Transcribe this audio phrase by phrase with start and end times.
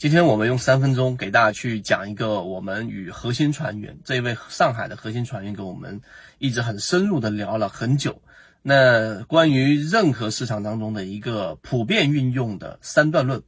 [0.00, 6.00] 今天我们用三分钟给大家去讲一个我们与核心船员这一位上海的核心船员跟我们
[6.38, 8.22] 一直很深入的聊了很久。
[8.62, 13.42] 那关于任何市场当中的一个普遍运用的三段论，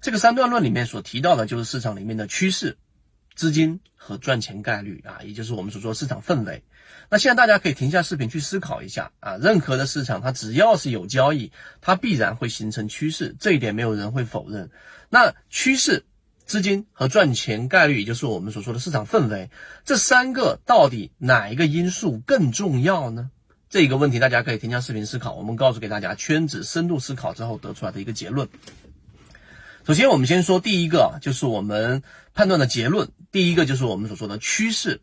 [0.00, 2.78] 这个三段论里面所提到的就是市场里面的趋势、
[3.34, 6.62] 资金和赚钱概率啊，也就是我们所说的市场氛围。
[7.08, 14.70] 那现在大家可以停下视频去思考一下啊，任何的市场它只要是有交易，它必然会形成趋势，这一点没有人会否认。
[15.10, 16.04] 那趋势、
[16.46, 19.50] 资金和赚钱概率，也就是我们所说的市场氛围，
[19.84, 23.30] 这三个到底哪一个因素更重要呢？
[23.68, 25.34] 这个问题大家可以停下视频思考。
[25.34, 28.48] 我们告诉给大家，圈子深度思考之后得出来的一个结论。
[29.86, 32.02] 首先，我们先说第一个，就是我们
[32.34, 33.08] 判断的结论。
[33.32, 35.00] 第一个就是我们所说的趋势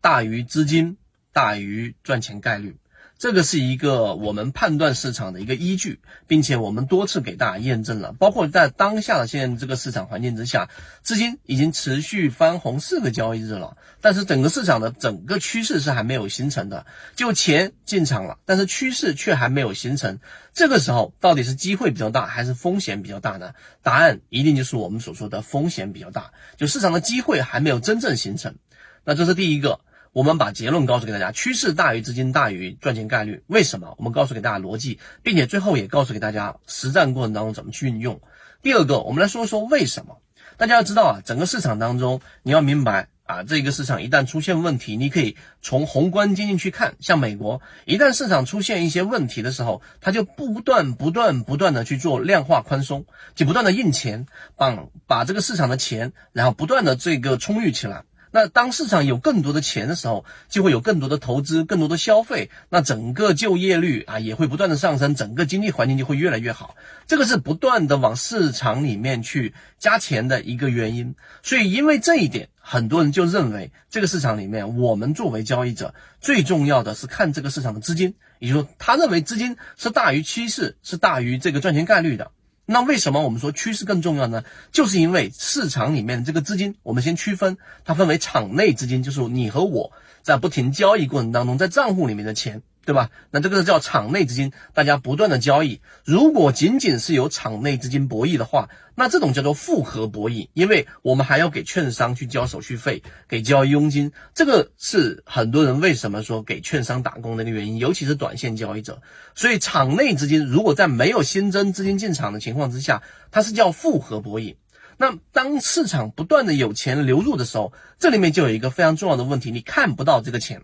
[0.00, 0.96] 大于资金。
[1.32, 2.76] 大于赚钱概率，
[3.22, 8.12] 这个是一个我们判断市场的一个依据，并且我们多次给大家验证了。
[8.14, 10.68] 包括在当下的现在这个市场环境之下，
[11.04, 16.84] 资金已经持续翻红四个交易日了，但是整个市场的整个趋势是还没有形成的。
[17.14, 20.18] 就钱进场了，但是趋势却还没有形成。
[20.52, 23.52] 这个时候到底是机会比较大还是风险比较大呢？
[23.84, 28.56] 答案一定就是我们所说的风险比较大，就市场的机会还没有真正形成。
[29.04, 29.78] 那这是第一个。
[30.12, 33.42] 我们把结论告诉给大家，趋势大于资金大于赚钱概率。
[33.46, 33.94] 为什么？
[33.96, 38.20] 我们告诉给大家逻辑，并且最后也告诉给大家实战过程当中怎么去运用。
[38.60, 40.18] 第二个，我们来说说为什么。
[40.58, 46.94] 大家要知道啊，整个市场当中，你要明白啊，这个市场一旦出现问题，你可以从宏观经济去看。
[47.00, 58.04] 像美国，一旦市场出现一些问题的时候，它就不断不断不断的去做量化宽松，就不断的印钱，把把这个市场的钱，然后不断的这个充裕起来。
[58.32, 66.74] 那当市场有更多的钱的时候，就会有更多的投资、更多的消费，那整个就业率啊也会不断的上升，整个经济环境就会越来越好。
[67.06, 71.14] 这个是不断的往市场里面去加钱的一个原因。
[71.42, 82.30] 所以因为这一点，很多人就认为这个市场里面，我们作为交易者最重要的是看这个市场的资金，也就是说，他认为资金是大于趋势，是大于这个赚钱概率的。
[82.72, 84.42] 那为什么我们说趋势更重要呢？
[84.72, 92.62] 就是因为市场里面这个资金，我们先区分，它分为场内资金，就是你和我在不停交易过程当中，在账户里面的钱。
[92.84, 93.10] 对吧？
[93.30, 95.80] 那这个叫场内资金，大家不断的交易。
[96.04, 104.12] 如果仅仅是有场内资金博弈的话，那这种叫做复合博弈，因为我们还要给券商去交手续费，给交佣金。
[104.34, 109.00] 这个是很多人为什么说给券商打工的一个原因，尤其是短线交易者。
[109.34, 114.56] 所以场内资金如果在没有新增资金进场的情况之下，它是叫复合博弈。
[114.98, 120.62] 那当市场不断的有钱流入的时候，这里面就有一个非常重要的问题，你看不到这个钱。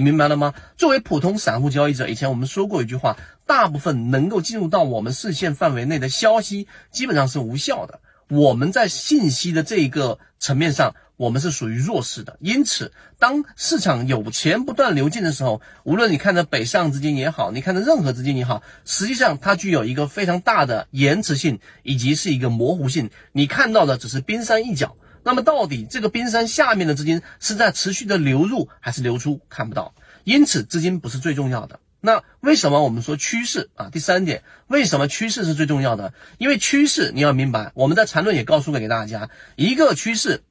[0.00, 0.54] 你明白了吗？
[0.78, 8.00] 作为普通散户交易者，以前我们说过一句话：大部分能够进入到我们视线范围内的消息，基本上是无效的。
[8.30, 12.38] 我们在信息的这一个层面上，我们是属于弱势的。
[12.40, 23.10] 因此，当市场有钱不断流进的时候，无论你看着北上资金也好，你看着任何资金也好，实际上它具有一个非常大的延迟性，以及是一个模糊性。
[23.32, 24.96] 你看到的只是冰山一角。
[25.22, 29.40] 那么到底这个冰山下面的资金是在持续的流入还是流出？
[29.48, 29.94] 看不到，
[30.24, 31.80] 因此资金不是最重要的。
[32.00, 33.90] 那为什么我们说趋势啊？
[33.92, 36.14] 第三点，为什么趋势是最重要的？
[36.38, 40.42] 因为趋势你要明白，我们在缠论也告诉给大家，一个趋势，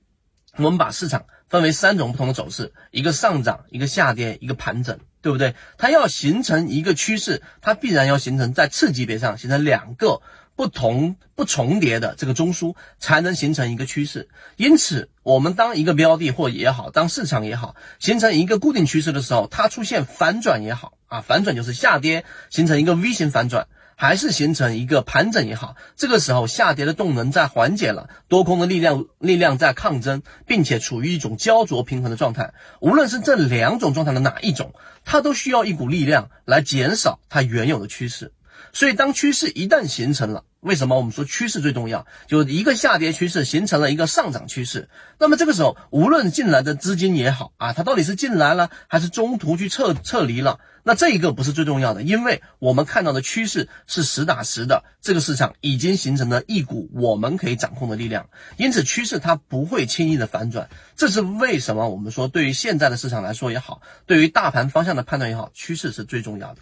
[0.57, 5.55] 我们把市场分为三种不同的走势：一个上涨，一个下跌，一个盘整，对不对？
[5.79, 10.21] 它要形成一个趋势，它必然要形成在次级别上形成两个。
[10.59, 14.27] 不同不重叠的这个中枢才能形成一个趋势，
[14.57, 32.53] 因此我们当一个标的或也好，当市场也好，形成一个固定趋势的时候，它出现反转也好啊，反转就是下跌形成一个 V 型反转，还是形成一个盘整也好，这个时候下跌的动能在缓解了，多空的力量力量在抗争，并且处于一种焦灼平衡的状态。
[32.81, 34.73] 无论是这两种状态的哪一种，
[35.05, 38.33] 它都需要一股力量来减少它原有的趋势。
[38.73, 42.05] 所以，当趋势一旦形成了，为什么我们说趋势最重要？
[42.27, 44.89] 就一个下跌趋势形成了一个上涨趋势，
[45.19, 60.69] 那么这个时候，无论进来的资金也好啊，它到底是进来了还是中途去撤撤离了，那这一个不是最重要的，因为我们看到的趋势是实打实的，这个市场已经形成了一股我们可以掌控的力量，因此趋势它不会轻易的反转。
[60.95, 66.61] 这是为什么我们说对于现在的市场来说也好，对于大盘方向的判断也好，趋势是最重要的。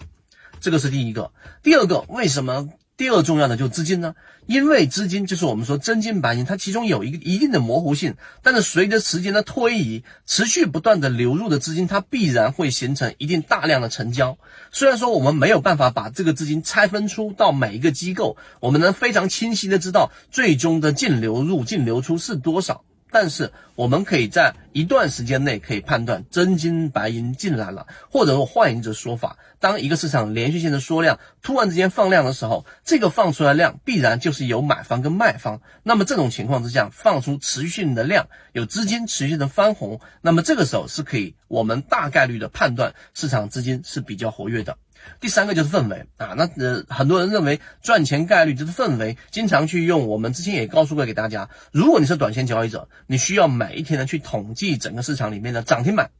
[0.59, 1.31] 这个是第一个，
[1.63, 4.15] 第二个，为什么第二重要的就是资金呢，
[4.47, 14.37] 因为资金就是我们说真金白银，它其中有一个一定的模糊性，但是随着时间的推移，持续不断的流入的资金，它必然会形成一定大量的成交。
[14.71, 22.83] 虽然说我们没有办法把这个资金拆分出到每一个机构，我们能非常清晰的知道最终的净流入、净流出是多少。
[23.11, 35.61] 但是我们可以在一段时间内可以判断真金白银进来了，或者说换一种说法，当一个市场连续性的缩量突然之间放量的时候，这个放出来量必然就是有买方跟卖方。
[35.83, 44.77] 那么这种情况之下，放出持续性的量，有资金持续的翻红，那么这个时候是可以我们大概率的判断市场资金是比较活跃的。
[45.19, 50.07] 第三个就是氛围啊，那呃很多人认为赚钱概率就是氛围，经常去用。
[50.07, 56.11] 我们之前也告诉过给大家，如果你是短线交易者，你需要每一天呢去统计整个市场里面的涨停板、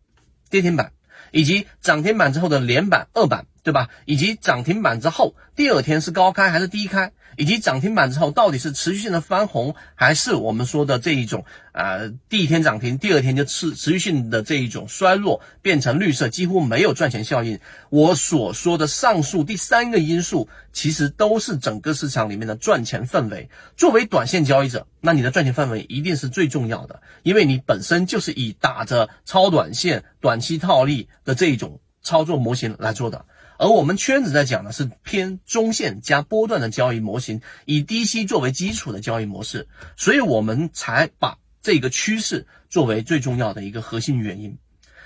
[0.49, 0.91] 跌停板，
[1.31, 3.89] 以及涨停板之后的连板、二板，对吧？
[4.05, 7.11] 以及涨停板之后第二天是高开还是低开？
[7.35, 11.43] 以及涨停板之后，到底是持续性的翻红，还是我们说的这一种
[11.73, 11.99] 啊，
[12.29, 17.59] 第一天涨停，第二天就持持续性的这一种衰落，变成绿色，几乎没有赚钱效应。
[17.89, 23.49] 我所说的上述第三个因素，其实都是整个市场里面的赚钱氛围。
[23.75, 33.25] 作为短线交易者，那你的赚钱氛围一定是最重要的，因为你本身就是以打着超短线、短期套利的这一种操作模型来做的。
[33.57, 44.57] 而我们圈子在讲的是偏中线加波段的交易模型，以低吸作为基础的交易模式，所以我们才把这个趋势作为最重要的一个核心原因。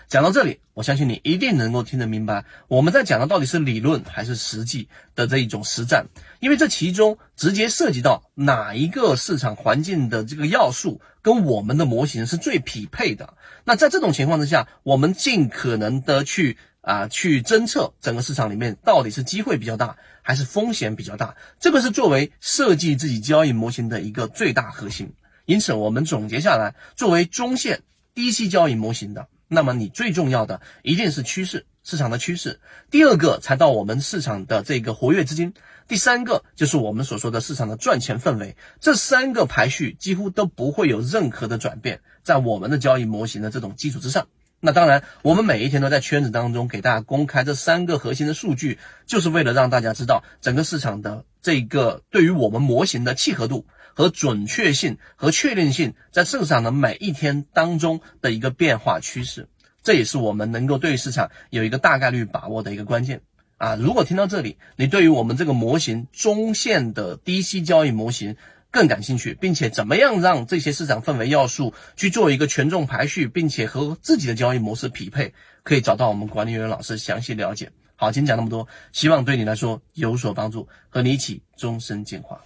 [0.08, 6.08] 讲到这里，我相信你一定能够听得明白，我们在讲的到底是理论还是实际的这一种实战，
[6.42, 13.36] 因为这其中直接涉及到哪一个市场环境的这个要素跟我们的模型是最匹配的。
[13.64, 16.58] 那在这种情况之下，我们尽可能的去。
[16.82, 25.14] 啊，去侦测整个市场里面到底是机会比较大还是风险比较大，这个是作为设计自己交易模型的一个最大核心。
[25.46, 27.82] 因此，我们总结下来，作为中线
[28.14, 35.54] 低息交易模型的，那么你最重要的一定是趋势市场的趋势，第二个才到我们市场的这个活跃资金，
[35.88, 38.56] 第三个就是我们所说的市场的赚钱氛围。
[38.80, 44.28] 这三个排序几乎都不会有任何的转变，在我们的交易模型的这种基础之上。
[44.64, 48.78] 那当然，我们每一天都在圈子当中给大家公开这三个核心的数据，
[49.08, 53.66] 就是为了让大家知道整个市场的这个对于我们模型的契合度
[53.96, 59.48] 和准确性和确定性，在市场的每一天当中的一个变化趋势，
[59.82, 63.22] 这也是我们能够对市场有一个大概率把握的一个关键
[63.58, 63.76] 啊！
[63.76, 68.36] 如果听到这里，你对于我们这个模型中线的低息交易模型，
[68.72, 75.34] 更感兴趣，并且怎么样让这些市场氛围要素去做一个权重排序，并且和自己的交易模式匹配，
[75.64, 77.70] 可以找到我们管理员老师详细了解。
[77.98, 82.42] 好，今天讲那么多，希望对你来说有所帮助，和你一起终身进化。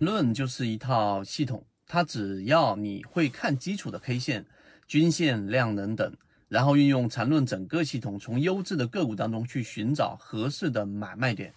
[0.00, 4.44] 论就是一套系统，它只要你会看基础的 K 线、
[4.88, 6.12] 均线、量能等，
[6.48, 11.54] 然后运用缠论整个系统，从优质的个股当中去寻找合适的买卖点。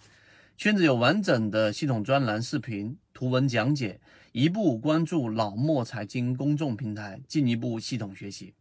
[0.56, 3.98] 圈子有完整的系统专栏、视频、图文讲解，
[4.30, 8.54] 一步关注老莫财经公众平台，进一步系统学习。